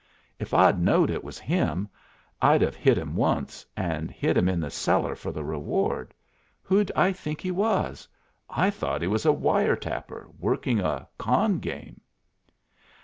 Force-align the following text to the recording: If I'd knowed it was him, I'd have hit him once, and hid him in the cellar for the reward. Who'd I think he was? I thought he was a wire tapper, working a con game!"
If 0.39 0.51
I'd 0.51 0.79
knowed 0.81 1.11
it 1.11 1.23
was 1.23 1.37
him, 1.37 1.87
I'd 2.41 2.63
have 2.63 2.75
hit 2.75 2.97
him 2.97 3.15
once, 3.15 3.67
and 3.77 4.09
hid 4.09 4.35
him 4.35 4.49
in 4.49 4.59
the 4.59 4.71
cellar 4.71 5.13
for 5.13 5.31
the 5.31 5.43
reward. 5.43 6.15
Who'd 6.63 6.91
I 6.95 7.11
think 7.11 7.39
he 7.39 7.51
was? 7.51 8.07
I 8.49 8.71
thought 8.71 9.03
he 9.03 9.07
was 9.07 9.27
a 9.27 9.31
wire 9.31 9.75
tapper, 9.75 10.27
working 10.39 10.79
a 10.79 11.07
con 11.19 11.59
game!" 11.59 12.01